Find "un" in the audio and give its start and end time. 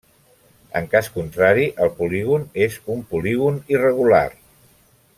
2.97-3.07